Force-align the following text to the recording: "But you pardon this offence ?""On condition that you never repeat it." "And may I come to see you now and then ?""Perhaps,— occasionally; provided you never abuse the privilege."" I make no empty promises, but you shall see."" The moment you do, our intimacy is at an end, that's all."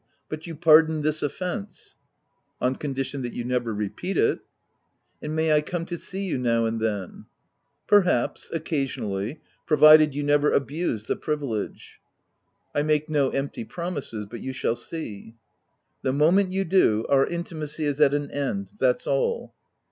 "But 0.31 0.47
you 0.47 0.55
pardon 0.55 1.03
this 1.03 1.21
offence 1.21 1.95
?""On 2.67 2.75
condition 2.75 3.21
that 3.21 3.33
you 3.33 3.43
never 3.43 3.71
repeat 3.71 4.17
it." 4.17 4.39
"And 5.21 5.35
may 5.35 5.53
I 5.53 5.61
come 5.61 5.85
to 5.85 5.95
see 5.95 6.25
you 6.25 6.39
now 6.39 6.65
and 6.65 6.79
then 6.81 7.27
?""Perhaps,— 7.87 8.49
occasionally; 8.51 9.41
provided 9.67 10.15
you 10.15 10.23
never 10.23 10.51
abuse 10.53 11.05
the 11.05 11.15
privilege."" 11.15 11.99
I 12.75 12.81
make 12.81 13.09
no 13.11 13.29
empty 13.29 13.63
promises, 13.63 14.25
but 14.27 14.39
you 14.39 14.53
shall 14.53 14.75
see."" 14.75 15.35
The 16.03 16.13
moment 16.13 16.51
you 16.51 16.63
do, 16.65 17.05
our 17.07 17.27
intimacy 17.27 17.85
is 17.85 18.01
at 18.01 18.15
an 18.15 18.31
end, 18.31 18.69
that's 18.79 19.05
all." 19.05 19.53